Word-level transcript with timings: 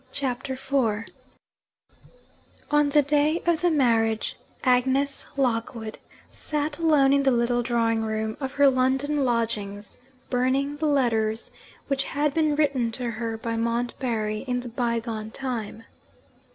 CHAPTER 0.13 0.53
IV 0.53 1.13
On 2.71 2.89
the 2.89 3.03
day 3.03 3.39
of 3.45 3.61
the 3.61 3.69
marriage 3.69 4.35
Agnes 4.63 5.27
Lockwood 5.37 5.99
sat 6.31 6.79
alone 6.79 7.13
in 7.13 7.21
the 7.21 7.29
little 7.29 7.61
drawing 7.61 8.01
room 8.01 8.35
of 8.39 8.53
her 8.53 8.67
London 8.67 9.23
lodgings, 9.23 9.97
burning 10.31 10.77
the 10.77 10.87
letters 10.87 11.51
which 11.87 12.05
had 12.05 12.33
been 12.33 12.55
written 12.55 12.91
to 12.93 13.11
her 13.11 13.37
by 13.37 13.55
Montbarry 13.55 14.39
in 14.47 14.61
the 14.61 14.69
bygone 14.69 15.29
time. 15.29 15.83